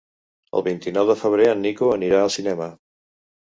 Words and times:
El 0.59 0.63
vint-i-nou 0.67 1.11
de 1.11 1.17
febrer 1.21 1.47
en 1.51 1.63
Nico 1.67 1.93
anirà 2.01 2.25
al 2.25 2.35
cinema. 2.41 2.75